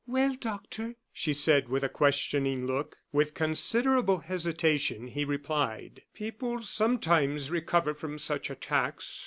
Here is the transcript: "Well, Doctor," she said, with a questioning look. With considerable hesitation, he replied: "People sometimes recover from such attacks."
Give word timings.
"Well, 0.07 0.33
Doctor," 0.33 0.95
she 1.13 1.31
said, 1.31 1.69
with 1.69 1.83
a 1.83 1.87
questioning 1.87 2.65
look. 2.65 2.97
With 3.11 3.35
considerable 3.35 4.17
hesitation, 4.21 5.05
he 5.09 5.25
replied: 5.25 6.01
"People 6.15 6.63
sometimes 6.63 7.51
recover 7.51 7.93
from 7.93 8.17
such 8.17 8.49
attacks." 8.49 9.19